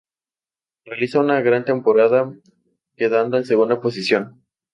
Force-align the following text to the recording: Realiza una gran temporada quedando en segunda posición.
Realiza 0.83 1.19
una 1.19 1.41
gran 1.41 1.63
temporada 1.63 2.33
quedando 2.95 3.37
en 3.37 3.45
segunda 3.45 3.79
posición. 3.81 4.41